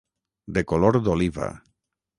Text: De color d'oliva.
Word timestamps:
De 0.57 0.63
color 0.71 0.99
d'oliva. 1.09 1.55